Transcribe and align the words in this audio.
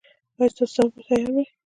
ایا 0.37 0.47
ستاسو 0.53 0.73
ځواب 0.75 0.89
به 0.95 1.01
تیار 1.07 1.29
وي؟ 1.33 1.43